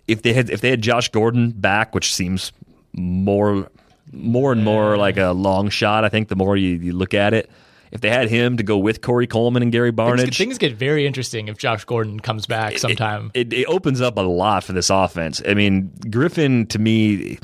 [0.07, 2.51] If they had if they had Josh Gordon back, which seems
[2.93, 3.69] more
[4.11, 7.33] more and more like a long shot, I think the more you, you look at
[7.33, 7.49] it.
[7.91, 10.57] If they had him to go with Corey Coleman and Gary Things, Barnidge, get- things
[10.57, 13.31] get very interesting if Josh Gordon comes back sometime.
[13.33, 15.41] it, it opens up a lot for this offense.
[15.47, 17.37] I mean, Griffin to me,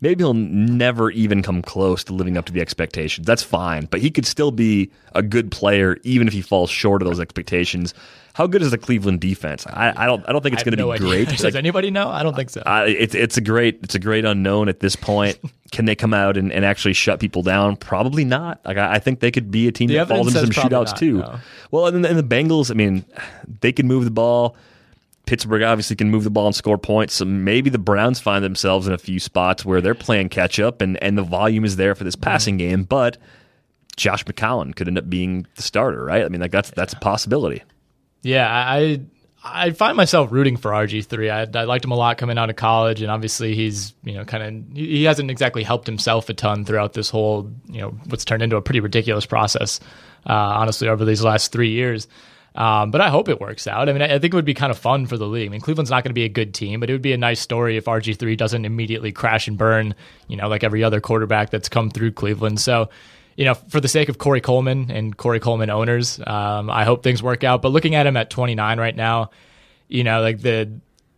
[0.00, 3.26] maybe he'll never even come close to living up to the expectations.
[3.26, 7.02] That's fine, but he could still be a good player even if he falls short
[7.02, 7.94] of those expectations.
[8.34, 9.66] How good is the Cleveland defense?
[9.66, 10.24] I, I don't.
[10.28, 11.08] I don't think it's going to no be idea.
[11.08, 11.28] great.
[11.36, 12.08] Does Like, anybody know?
[12.08, 12.62] I don't think so.
[12.64, 15.38] I, it's it's a great it's a great unknown at this point.
[15.72, 17.74] Can they come out and, and actually shut people down?
[17.74, 18.60] Probably not.
[18.64, 20.86] Like I, I think they could be a team The that falls into some shootouts
[20.86, 21.18] not, too.
[21.18, 21.40] no.
[21.72, 22.70] Well, and, and the Bengals.
[22.70, 23.04] I mean,
[23.60, 24.54] they can move the ball.
[25.28, 27.12] Pittsburgh obviously can move the ball and score points.
[27.12, 30.80] So maybe the Browns find themselves in a few spots where they're playing catch up
[30.80, 32.84] and, and the volume is there for this passing game.
[32.84, 33.18] But
[33.94, 36.24] Josh McCown could end up being the starter, right?
[36.24, 37.62] I mean, like that's that's a possibility.
[38.22, 39.02] Yeah, I
[39.44, 41.28] I find myself rooting for RG three.
[41.28, 44.24] I, I liked him a lot coming out of college, and obviously he's you know
[44.24, 47.90] kind of he he hasn't exactly helped himself a ton throughout this whole you know
[48.06, 49.78] what's turned into a pretty ridiculous process.
[50.26, 52.08] Uh, honestly, over these last three years.
[52.58, 53.88] Um, but I hope it works out.
[53.88, 55.46] I mean, I, I think it would be kind of fun for the league.
[55.46, 57.16] I mean, Cleveland's not going to be a good team, but it would be a
[57.16, 59.94] nice story if RG3 doesn't immediately crash and burn,
[60.26, 62.60] you know, like every other quarterback that's come through Cleveland.
[62.60, 62.88] So,
[63.36, 67.04] you know, for the sake of Corey Coleman and Corey Coleman owners, um, I hope
[67.04, 67.62] things work out.
[67.62, 69.30] But looking at him at 29 right now,
[69.86, 70.68] you know, like the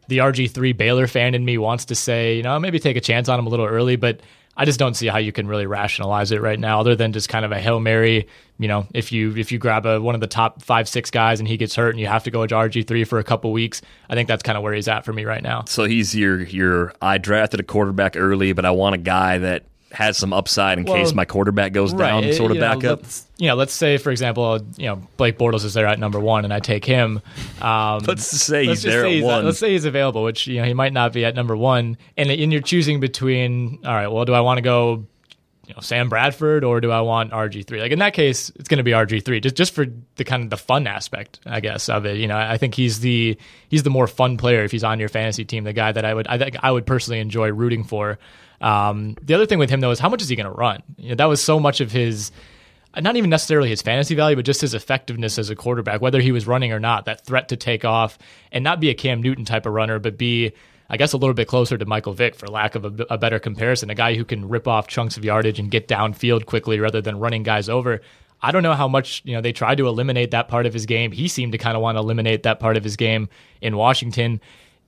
[0.08, 3.30] the RG3 Baylor fan in me wants to say, you know, maybe take a chance
[3.30, 4.20] on him a little early, but
[4.60, 7.30] I just don't see how you can really rationalize it right now, other than just
[7.30, 8.28] kind of a hail mary.
[8.58, 11.40] You know, if you if you grab a, one of the top five six guys
[11.40, 13.52] and he gets hurt and you have to go to RG three for a couple
[13.52, 15.64] weeks, I think that's kind of where he's at for me right now.
[15.64, 19.64] So he's your your I drafted a quarterback early, but I want a guy that
[19.92, 23.00] has some upside in Well, case my quarterback goes down, sort of you know, backup.
[23.02, 26.20] let's- You know, let's say for example, you know Blake Bortles is there at number
[26.20, 27.20] one, and I take him.
[27.60, 29.44] Um, Let's say let's he's there say at he's, one.
[29.44, 32.30] Let's say he's available, which you know he might not be at number one, and
[32.30, 33.78] and you're choosing between.
[33.84, 35.06] All right, well, do I want to go,
[35.70, 37.80] you know, Sam Bradford or do I want RG three?
[37.80, 40.42] Like in that case, it's going to be RG three, just just for the kind
[40.42, 42.16] of the fun aspect, I guess, of it.
[42.16, 45.08] You know, I think he's the he's the more fun player if he's on your
[45.08, 48.18] fantasy team, the guy that I would I think I would personally enjoy rooting for.
[48.60, 50.82] Um, the other thing with him though is how much is he going to run?
[50.96, 52.32] You know, that was so much of his
[53.00, 56.32] not even necessarily his fantasy value, but just his effectiveness as a quarterback, whether he
[56.32, 58.18] was running or not, that threat to take off
[58.50, 60.52] and not be a Cam Newton type of runner, but be,
[60.90, 63.38] I guess, a little bit closer to Michael Vick for lack of a, a better
[63.38, 67.00] comparison, a guy who can rip off chunks of yardage and get downfield quickly rather
[67.00, 68.00] than running guys over.
[68.42, 70.86] I don't know how much, you know, they tried to eliminate that part of his
[70.86, 71.12] game.
[71.12, 73.28] He seemed to kind of want to eliminate that part of his game
[73.60, 74.40] in Washington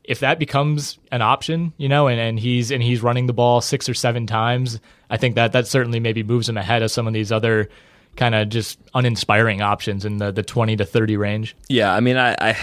[0.04, 3.60] if that becomes an option, you know, and, and he's and he's running the ball
[3.60, 7.06] six or seven times, I think that that certainly maybe moves him ahead of some
[7.06, 7.68] of these other
[8.16, 11.56] kind of just uninspiring options in the the twenty to thirty range.
[11.68, 12.56] Yeah, I mean, I, I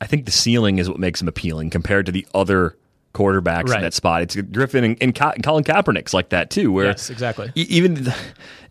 [0.00, 2.76] I think the ceiling is what makes him appealing compared to the other
[3.14, 3.76] quarterbacks Right.
[3.78, 4.22] in that spot.
[4.22, 6.70] It's Griffin and, and Ca- Colin Kaepernick's like that too.
[6.72, 7.50] Where Yes, exactly.
[7.56, 8.12] e- even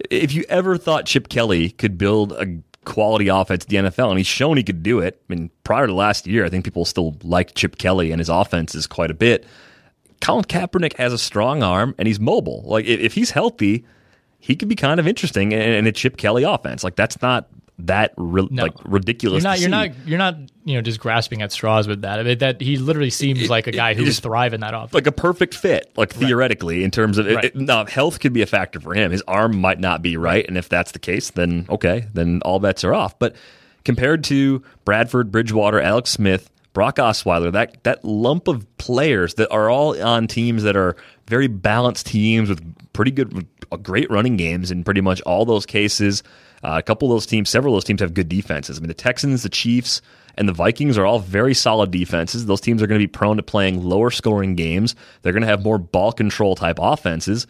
[0.10, 2.46] if you ever thought Chip Kelly could build a
[2.86, 5.22] quality offense at the NFL, and he's shown he could do it.
[5.30, 8.30] I mean, prior to last year, I think people still liked Chip Kelly and his
[8.30, 9.46] offenses quite a bit.
[10.22, 12.64] Colin Kaepernick has a strong arm and he's mobile.
[12.66, 13.86] Like if, if he's healthy,
[14.40, 16.84] he could be kind of interesting in, in a Chip Kelly offense.
[16.84, 17.48] Like that's not
[17.86, 18.64] that No.
[18.64, 19.44] like ridiculous.
[19.44, 22.20] You're not you're not you're not you know just grasping at straws with that.
[22.20, 24.74] I mean, that he literally seems like a guy who it would thrive in that
[24.74, 24.94] offense.
[24.94, 27.46] like a perfect fit, like theoretically, in terms of it, Right.
[27.46, 29.12] it- now health could be a factor for him.
[29.12, 32.60] His arm might not be right, and if that's the case, then okay, then all
[32.60, 33.18] bets are off.
[33.18, 33.36] But
[33.86, 39.70] compared to Bradford, Bridgewater, Alex Smith, Brock Osweiler, that that lump of players that are
[39.70, 40.96] all on teams that are
[41.28, 42.62] very balanced teams with
[42.94, 46.22] pretty good, uh, great running games in pretty much all those cases.
[46.64, 48.78] Uh, a couple of those teams, several of those teams have good defenses.
[48.78, 50.02] I mean, the Texans, the Chiefs,
[50.36, 52.46] and the Vikings are all very solid defenses.
[52.46, 54.96] Those teams are going to be prone to playing lower scoring games.
[55.22, 57.48] They're going to have more ball control type offenses.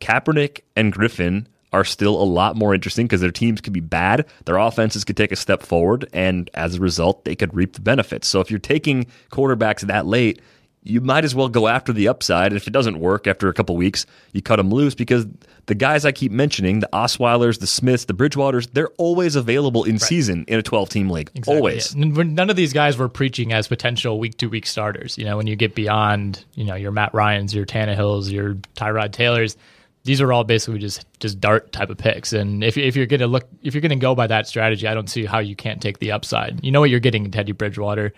[0.00, 4.26] Kaepernick and Griffin are still a lot more interesting because their teams could be bad,
[4.44, 7.80] their offenses could take a step forward, and as a result, they could reap the
[7.80, 8.26] benefits.
[8.26, 10.40] So if you're taking quarterbacks that late,
[10.82, 12.52] you might as well go after the upside.
[12.52, 15.26] And if it doesn't work after a couple weeks, you cut them loose because
[15.66, 19.92] the guys I keep mentioning, the Osweilers, the Smiths, the Bridgewaters, they're always available in
[19.92, 20.00] right.
[20.00, 21.30] season in a 12 team league.
[21.34, 21.94] Exactly, always.
[21.94, 22.06] Yeah.
[22.06, 25.18] None of these guys were preaching as potential week to week starters.
[25.18, 29.12] You know, when you get beyond, you know, your Matt Ryans, your Tannehills, your Tyrod
[29.12, 29.56] Taylors,
[30.04, 32.32] these are all basically just just dart type of picks.
[32.32, 34.86] And if if you're going to look if you're going to go by that strategy,
[34.86, 36.64] I don't see how you can't take the upside.
[36.64, 38.14] You know what you're getting in Teddy Bridgewater,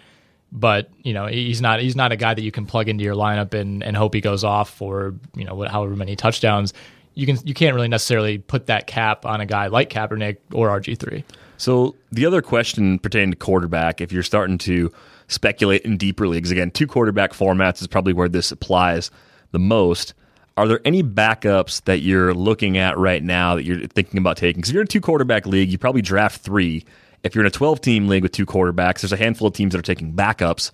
[0.53, 3.15] but you know he's not he's not a guy that you can plug into your
[3.15, 6.75] lineup and and hope he goes off for you know however many touchdowns.
[7.15, 10.69] You can you can't really necessarily put that cap on a guy like Kaepernick or
[10.69, 11.25] RG three.
[11.57, 14.93] So the other question pertaining to quarterback, if you're starting to
[15.29, 19.11] speculate in deeper leagues, again, two quarterback formats is probably where this applies
[19.53, 20.15] the most
[20.57, 24.61] are there any backups that you're looking at right now that you're thinking about taking?
[24.61, 26.85] Because if you're in a two quarterback league, you probably draft three.
[27.25, 29.73] If you're in a 12 team league with two quarterbacks, there's a handful of teams
[29.73, 30.71] that are taking backups.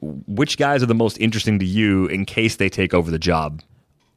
[0.00, 3.62] Which guys are the most interesting to you in case they take over the job?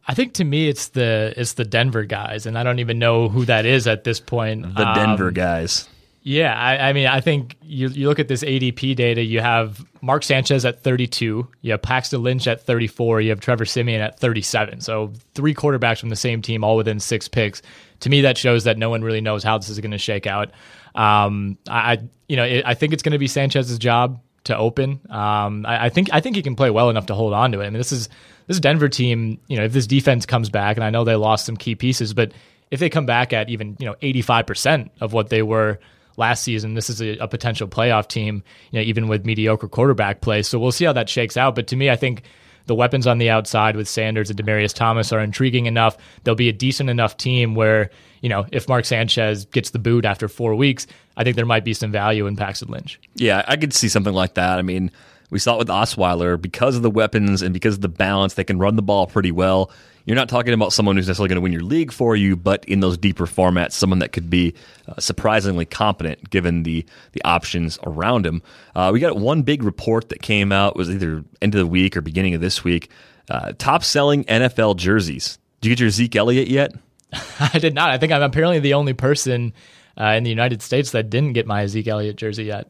[0.08, 3.28] I think to me it's the it's the Denver guys, and I don't even know
[3.28, 4.64] who that is at this point.
[4.76, 5.88] The Denver um, guys.
[6.28, 9.24] Yeah, I, I, mean, I think you you look at this ADP data.
[9.24, 13.64] You have Mark Sanchez at 32, you have Paxton Lynch at 34, you have Trevor
[13.64, 14.82] Siemian at 37.
[14.82, 17.62] So three quarterbacks from the same team, all within six picks.
[18.02, 20.28] To me, that shows that no one really knows how this is going to shake
[20.28, 20.52] out.
[20.96, 25.00] Um, I, you know, it, I think it's going to be Sanchez's job to open.
[25.10, 27.62] Um, I, I, think I think he can play well enough to hold on to
[27.62, 27.68] it.
[27.68, 28.10] I mean, this is
[28.48, 29.40] this Denver team.
[29.48, 32.14] You know, if this defense comes back, and I know they lost some key pieces,
[32.14, 32.34] but
[32.70, 35.80] if they come back at even you know 85 percent of what they were
[36.18, 36.74] last season.
[36.74, 40.42] This is a, a, potential playoff team, you know, even with mediocre quarterback play.
[40.42, 41.56] So we'll see how that shakes out.
[41.56, 42.24] But to me, I think
[42.66, 45.98] the weapons on the outside with Sanders and Demaryius Thomas are intriguing enough.
[46.24, 47.90] They'll be a decent enough team where,
[48.22, 51.64] you know, if Mark Sanchez gets the boot after four weeks, I think there might
[51.64, 53.00] be some value in Paxton Lynch.
[53.16, 54.60] Yeah, I could see something like that.
[54.60, 54.92] I mean,
[55.30, 58.44] we saw it with Osweiler because of the weapons and because of the balance, they
[58.44, 59.72] can run the ball pretty well
[60.08, 62.64] you're not talking about someone who's necessarily going to win your league for you, but
[62.66, 64.54] in those deeper formats, someone that could be
[64.88, 68.42] uh, surprisingly competent given the the options around him.
[68.74, 71.98] Uh, we got one big report that came out was either end of the week
[71.98, 72.90] or beginning of this week.
[73.30, 75.38] Uh, top selling NFL jerseys.
[75.60, 76.74] Did you get your Zeke Elliott yet?
[77.40, 77.90] I did not.
[77.90, 79.54] I think I'm apparently the only person
[80.00, 82.70] uh, in the United States that didn't get my Zeke Elliott jersey yet.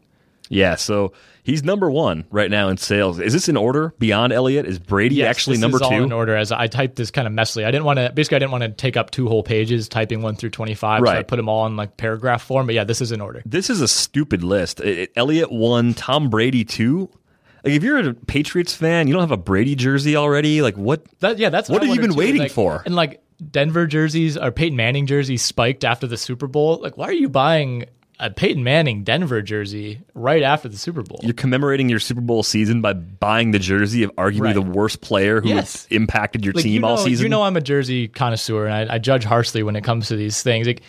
[0.50, 3.20] Yeah, so he's number one right now in sales.
[3.20, 4.66] Is this in order beyond Elliott?
[4.66, 5.94] Is Brady yes, actually number two?
[5.94, 6.36] in order.
[6.36, 8.12] As I typed this kind of messily, I didn't want to.
[8.14, 11.02] Basically, I didn't want to take up two whole pages typing one through twenty five.
[11.02, 11.14] Right.
[11.14, 12.68] So I put them all in like paragraph form.
[12.68, 13.42] But yeah, this is in order.
[13.46, 14.82] This is a stupid list.
[15.16, 17.10] Elliott one, Tom Brady two.
[17.64, 20.62] Like if you're a Patriots fan, you don't have a Brady jersey already.
[20.62, 21.06] Like what?
[21.20, 22.18] That, yeah, that's what, what have you been too.
[22.18, 22.84] waiting like, for?
[22.86, 26.80] And like Denver jerseys or Peyton Manning jerseys spiked after the Super Bowl.
[26.82, 27.86] Like, why are you buying
[28.20, 31.20] a Peyton Manning Denver jersey right after the Super Bowl.
[31.22, 34.56] You're commemorating your Super Bowl season by buying the jersey of arguably right.
[34.56, 35.88] the worst player who yes.
[35.92, 37.24] impacted your like, team you know, all season.
[37.24, 40.16] You know, I'm a jersey connoisseur and I, I, judge harshly when it comes to
[40.16, 40.66] these things.
[40.66, 40.82] Like,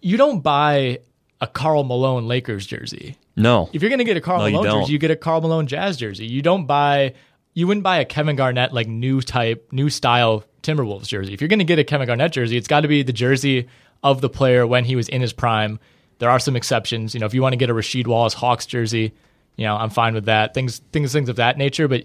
[0.00, 1.00] you don't buy
[1.40, 3.16] a Karl Malone Lakers jersey.
[3.34, 3.68] No.
[3.72, 5.66] If you're going to get a Karl no, Malone jersey, you get a Karl Malone
[5.66, 6.26] Jazz jersey.
[6.26, 7.14] You don't buy,
[7.54, 11.34] you wouldn't buy a Kevin Garnett, like new type, new style Timberwolves jersey.
[11.34, 13.68] If you're going to get a Kevin Garnett jersey, it's got to be the jersey
[14.04, 15.80] of the player when he was in his prime
[16.18, 17.14] there are some exceptions.
[17.14, 19.12] You know, if you want to get a Rasheed Wallace Hawks jersey,
[19.56, 20.54] you know, I'm fine with that.
[20.54, 22.04] Things things things of that nature, but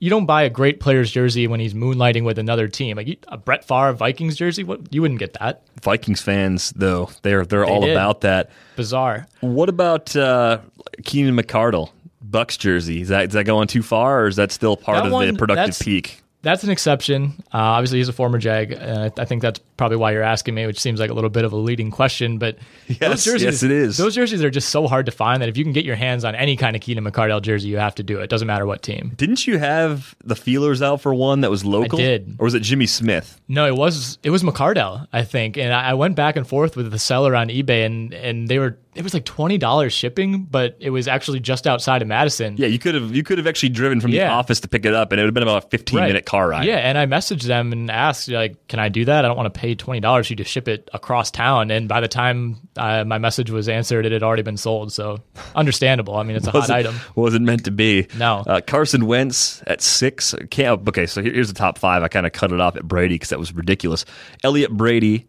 [0.00, 2.96] you don't buy a great player's jersey when he's moonlighting with another team.
[2.96, 5.62] Like a Brett Favre Vikings jersey, what you wouldn't get that.
[5.82, 7.90] Vikings fans, though, they're they're they all did.
[7.90, 8.50] about that.
[8.76, 9.26] Bizarre.
[9.40, 10.60] What about uh,
[11.04, 11.90] Keenan McCardell?
[12.28, 13.00] Bucs jersey.
[13.00, 15.26] Is that is that going too far, or is that still part that of one,
[15.26, 16.22] the productive peak?
[16.42, 17.42] That's an exception.
[17.52, 20.54] Uh, obviously, he's a former Jag, and I, I, think that's probably why you're asking
[20.54, 22.38] me, which seems like a little bit of a leading question.
[22.38, 23.96] But yes, those jerseys, yes, it is.
[23.96, 26.24] Those jerseys are just so hard to find that if you can get your hands
[26.24, 28.30] on any kind of Keenan McCardell jersey, you have to do it.
[28.30, 29.12] Doesn't matter what team.
[29.16, 31.98] Didn't you have the feelers out for one that was local?
[31.98, 33.40] I did, or was it Jimmy Smith?
[33.48, 35.58] No, it was it was McCardell, I think.
[35.58, 38.60] And I, I went back and forth with the seller on eBay, and and they
[38.60, 42.56] were it was like twenty dollars shipping, but it was actually just outside of Madison.
[42.58, 44.92] Yeah, you could have you could have actually driven from the office to pick it
[44.92, 46.08] up, and it would have been about a fifteen Right.
[46.08, 46.66] minute car ride.
[46.66, 49.24] Yeah, and I messaged them and asked, like, can I do that?
[49.24, 51.70] I don't want to pay twenty dollars for you to ship it across town.
[51.70, 54.92] And by the time uh, my message was answered, it had already been sold.
[54.92, 55.20] So
[55.54, 56.16] understandable.
[56.16, 56.96] I mean, it's a hot item.
[57.14, 58.08] wasn't meant to be.
[58.18, 58.42] No.
[58.46, 60.34] Uh, Carson Wentz at six.
[60.34, 62.02] Okay, so here's the top five.
[62.02, 64.04] I kind of cut it off at Brady because that was ridiculous.
[64.42, 65.26] Elliott Brady,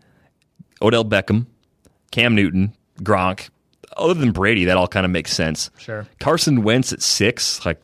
[0.82, 1.46] Odell Beckham,
[2.12, 3.50] Cam Newton, Gronk.
[4.00, 5.70] Other than Brady, that all kind of makes sense.
[5.78, 6.08] Sure.
[6.20, 7.82] Carson Wentz at six, like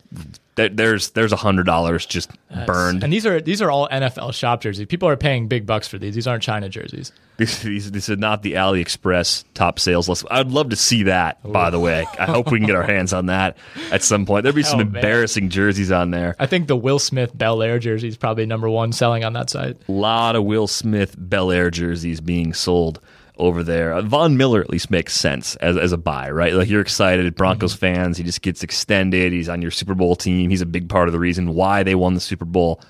[0.56, 2.32] there's there's a hundred dollars just
[2.66, 3.04] burned.
[3.04, 4.86] And these are these are all NFL shop jerseys.
[4.88, 6.16] People are paying big bucks for these.
[6.16, 7.12] These aren't China jerseys.
[7.38, 10.24] These, these, these are not the AliExpress top sales list.
[10.32, 12.08] I'd love to see that, by the way.
[12.18, 13.58] I hope we can get our hands on that
[13.92, 14.44] at some point.
[14.44, 14.96] There'd be some Oh, man.
[14.96, 16.38] embarrassing jerseys on there.
[16.40, 19.50] I think the Will Smith Bel Air jersey is probably number one selling on that
[19.50, 19.76] site.
[19.90, 23.02] A lot of Will Smith Bel Air jerseys being sold
[23.38, 23.94] over there.
[23.94, 26.54] Uh, Von Miller at least makes sense as, as a buy, right?
[26.54, 27.80] Like you're excited, Broncos Mm-hmm.
[27.80, 28.18] fans.
[28.18, 29.34] He just gets extended.
[29.34, 30.50] He's on your Super Bowl team.
[30.50, 32.82] He's a big part of the reason why they won the Super Bowl.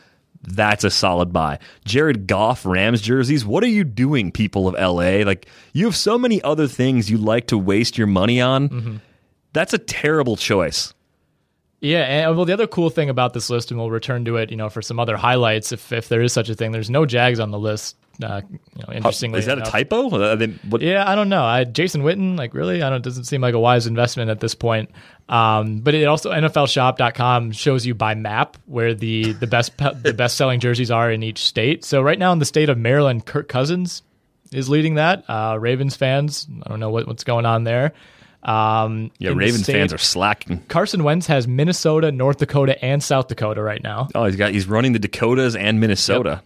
[0.48, 1.58] That's a solid buy.
[1.86, 3.44] Jared Goff Rams jerseys.
[3.46, 5.24] What are you doing, people of LA?
[5.26, 8.70] Like you have so many other things you like to waste your money on.
[8.70, 8.96] Mm-hmm.
[9.54, 10.94] That's a terrible choice.
[11.82, 14.50] Yeah, and well, the other cool thing about this list, and we'll return to it,
[14.50, 16.72] you know, for some other highlights, if if there is such a thing.
[16.72, 17.96] There's no Jags on the list.
[18.24, 20.10] Uh, you know, interestingly, Is that a typo?
[20.80, 21.44] Yeah, I don't know.
[21.44, 22.98] I, Jason Witten, like really, I don't.
[22.98, 24.90] It doesn't seem like a wise investment at this point.
[25.28, 30.38] Um, but it also NFLShop.com shows you by map where the the best the best
[30.38, 31.84] selling jerseys are in each state.
[31.84, 34.02] So right now in the state of Maryland, Kirk Cousins
[34.52, 35.24] is leading that.
[35.30, 37.94] Uh, Ravens fans, I don't know what, what's going on there.
[38.44, 40.60] Um, Yeah, Ravens state- fans are slacking.
[40.68, 44.08] Carson Wentz has Minnesota, North Dakota, and South Dakota right now.
[44.14, 46.30] Oh, he's got he's running the Dakotas and Minnesota.
[46.30, 46.44] Yep.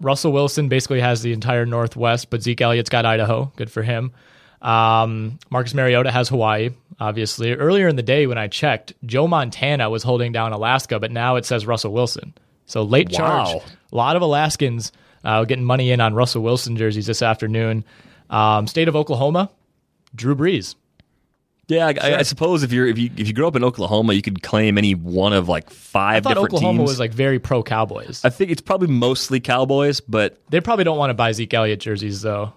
[0.00, 3.52] Russell Wilson basically has the entire Northwest, but Zeke Elliott's got Idaho.
[3.56, 4.12] Good for him.
[4.60, 7.52] Um, Marcus Mariota has Hawaii, obviously.
[7.52, 11.36] Earlier in the day when I checked, Joe Montana was holding down Alaska, but now
[11.36, 12.34] it says Russell Wilson.
[12.66, 13.48] So late charge.
[13.48, 13.62] Wow.
[13.92, 14.92] A lot of Alaskans
[15.24, 17.84] uh, getting money in on Russell Wilson jerseys this afternoon.
[18.30, 19.50] Um, state of Oklahoma,
[20.14, 20.74] Drew Brees.
[21.68, 24.14] Yeah, I, I, I suppose if you're if you if you grew up in Oklahoma,
[24.14, 26.88] you could claim any one of like I five thought different Oklahoma teams.
[26.90, 28.24] was like very pro Cowboys.
[28.24, 31.80] I think it's probably mostly Cowboys, but They probably don't want to buy Zeke Elliott
[31.80, 32.52] jerseys though.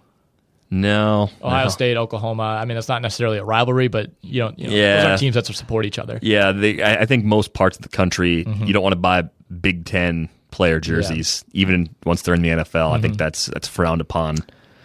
[0.70, 1.70] no, Ohio no.
[1.70, 2.44] State, Oklahoma.
[2.62, 5.04] I mean, that's not necessarily a rivalry, but you know, you know Yeah.
[5.04, 6.18] those are teams that support each other.
[6.22, 8.64] Yeah, they, I, I think most parts of the country Mm-hmm.
[8.66, 9.24] you don't want to buy
[9.60, 12.92] Big Ten player jerseys, even once they're in the NFL.
[12.92, 13.02] I Mm-hmm.
[13.02, 14.38] think that's that's frowned upon.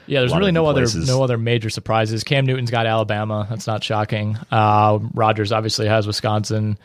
[0.07, 1.09] Yeah, there's really no other places.
[1.09, 2.23] no other major surprises.
[2.25, 3.47] Cam Newton's got Alabama.
[3.51, 4.37] That's not shocking.
[4.51, 6.79] Uh, Rodgers obviously has Wisconsin.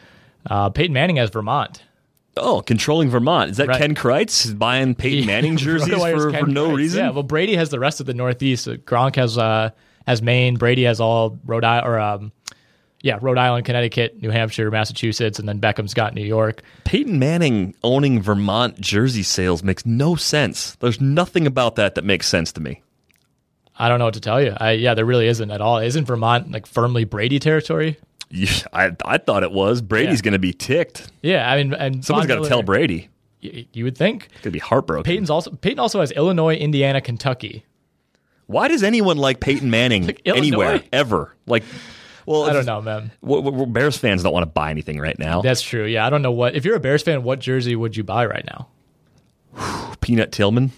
[0.50, 1.84] Uh, Peyton Manning has Vermont.
[2.38, 3.78] Oh, controlling Vermont is that Right.
[3.78, 6.76] Ken Kreitz buying Peyton Manning jerseys for, for no Kreitz.
[6.78, 7.00] reason?
[7.06, 8.68] Yeah, well, Brady has the rest of the Northeast.
[8.68, 9.72] Uh, Gronk has uh,
[10.08, 10.56] has Maine.
[10.56, 12.32] Brady has all Rhode Island or um,
[13.04, 16.62] yeah, Rhode Island, Connecticut, New Hampshire, Massachusetts, and then Beckham's got New York.
[16.86, 20.76] Peyton Manning owning Vermont jersey sales makes no sense.
[20.76, 22.82] There's nothing about that that makes sense to me.
[23.78, 24.54] I don't know what to tell you.
[24.58, 25.78] I, yeah, there really isn't at all.
[25.80, 27.98] Isn't Vermont like firmly Brady territory?
[28.30, 29.82] You- I, I thought it was.
[29.82, 30.24] Brady's Yeah.
[30.24, 31.12] going to be ticked.
[31.22, 33.10] Yeah, I mean, and Someone's got to tell Brady.
[33.44, 35.04] y- You would think Going to be heartbroken.
[35.04, 37.66] Peyton's also Peyton also has Illinois, Indiana, Kentucky.
[38.48, 40.38] Why does anyone like Peyton Manning Illinois?
[40.38, 41.34] anywhere ever?
[41.48, 41.64] Like,
[42.26, 43.12] well, I don't know, man.
[43.72, 45.42] Bears fans don't want to buy anything right now.
[45.42, 45.86] That's true.
[45.86, 46.54] Yeah, I don't know what.
[46.56, 48.68] If you're a Bears fan, what jersey would you buy right now?
[50.02, 50.72] Peanut Tillman,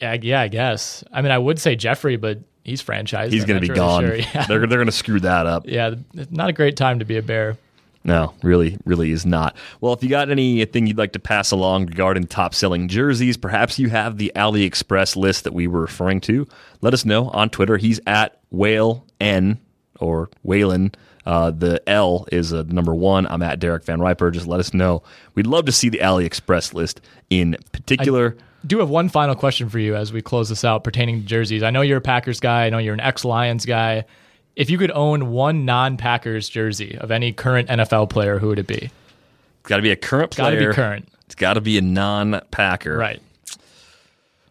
[0.00, 1.04] Yeah, yeah, I guess.
[1.12, 3.32] I mean, I would say Jeffery, but he's franchised.
[3.32, 4.04] he's going to be really gone.
[4.04, 4.16] sure.
[4.34, 5.64] Yeah, They're they're going to screw that up.
[5.66, 5.94] yeah,
[6.30, 7.56] not a great time to be a Bear.
[8.02, 9.54] No, really, really is not.
[9.82, 13.78] Well, if you got anything you'd like to pass along regarding top selling jerseys, perhaps
[13.78, 16.48] you have the AliExpress list that we were referring to.
[16.80, 17.76] Let us know on Twitter.
[17.76, 19.60] He's at Whale N
[19.98, 20.92] or Whalen.
[21.26, 23.26] Uh, the L is uh, number one.
[23.26, 24.30] I'm at Derek Van Riper.
[24.30, 25.02] Just let us know.
[25.34, 28.34] We'd love to see the AliExpress list in particular.
[28.66, 31.62] Do have one final question for you as we close this out pertaining to jerseys.
[31.62, 32.66] I know you're a Packers guy.
[32.66, 34.04] I know you're an ex Lions guy.
[34.56, 38.58] If you could own one non Packers jersey of any current NFL player, who would
[38.58, 38.90] it be?
[39.60, 40.56] it's got to be a current player.
[40.56, 41.08] Got to be current.
[41.26, 42.96] It's got to be a non-Packer.
[42.96, 43.22] Right.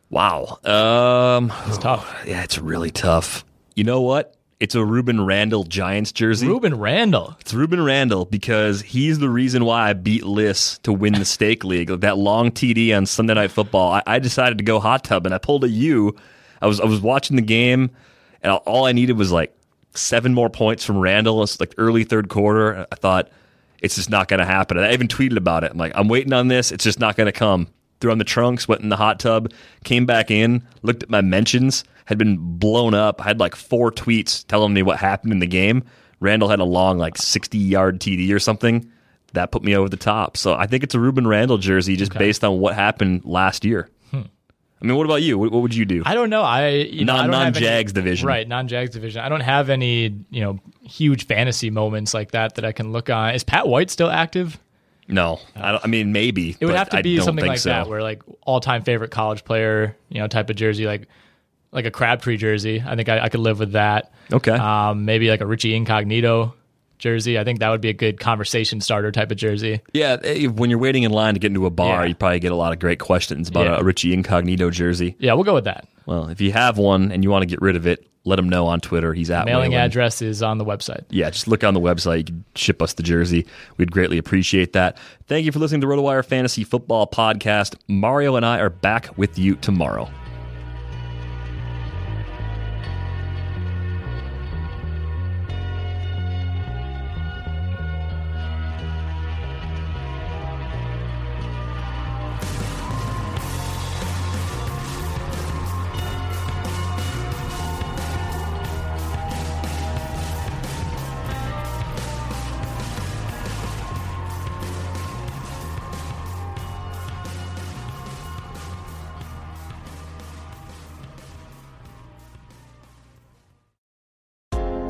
[0.09, 0.59] Wow.
[0.63, 2.15] Um, It's tough.
[2.25, 3.43] yeah, it's really tough.
[3.75, 4.35] You know what?
[4.59, 6.45] It's a Rueben Randle Giants jersey.
[6.45, 7.37] Rueben Randle.
[7.39, 11.63] It's Rueben Randle because he's the reason why I beat Liss to win the stake
[11.63, 11.87] league.
[12.01, 13.93] That long TD on Sunday Night Football.
[13.93, 16.13] I, I decided to go hot tub and I pulled a U.
[16.61, 17.89] I was I was watching the game
[18.43, 19.55] and all I needed was like
[19.93, 21.41] seven more points from Randle.
[21.41, 22.85] It's like early third quarter.
[22.91, 23.29] I thought
[23.81, 24.75] it's just not going to happen.
[24.75, 25.71] And I even tweeted about it.
[25.71, 26.73] I'm like, I'm waiting on this.
[26.73, 27.67] It's just not going to come.
[28.01, 29.53] threw on the trunks, went in the hot tub,
[29.85, 33.21] came back in, looked at my mentions, had been blown up.
[33.21, 35.83] I had like four tweets telling me what happened in the game.
[36.19, 38.91] Randle had a long, like 60 yard TD or something.
[39.33, 40.35] That put me over the top.
[40.37, 42.19] So I think it's a Rueben Randle jersey just Okay.
[42.19, 43.87] based on what happened last year.
[44.11, 44.21] Hmm.
[44.81, 45.37] I mean, what about you?
[45.37, 46.01] What, what would you do?
[46.05, 46.41] I don't know.
[46.41, 48.27] I you know, I Non- any- non-Jags division.
[48.27, 48.47] right?
[48.47, 49.21] Non Jags division.
[49.21, 53.09] I don't have any you know huge fantasy moments like that that I can look
[53.11, 53.35] on.
[53.35, 54.57] Is Pat White still active?
[55.07, 56.55] no, I, don't, I mean maybe.
[56.59, 57.69] It would have to be something like so.
[57.69, 61.07] that, where like all time favorite college player, you know, type of jersey, like
[61.71, 62.83] like a Crabtree jersey.
[62.85, 64.11] I think I, I could live with that.
[64.31, 64.51] Okay.
[64.51, 66.53] Um, maybe like a Richie Incognito
[66.97, 67.39] jersey.
[67.39, 69.81] I think that would be a good conversation starter type of jersey.
[69.93, 72.09] Yeah, eh, when you're waiting in line to get into a bar, Yeah.
[72.09, 73.77] you probably get a lot of great questions about Yeah.
[73.79, 75.15] a Richie Incognito jersey.
[75.19, 75.87] Yeah, we'll go with that.
[76.05, 78.49] Well, if you have one and you want to get rid of it, let him
[78.49, 79.13] know on Twitter.
[79.13, 79.85] He's at Mailing Whalen.
[79.85, 81.05] address is on the website.
[81.09, 82.17] Yeah, just look on the website.
[82.17, 83.45] You can ship us the jersey.
[83.77, 84.97] We'd greatly appreciate that.
[85.27, 87.75] Thank you for listening to the RotoWire Fantasy Football Podcast.
[87.87, 90.09] Mario and I are back with you tomorrow.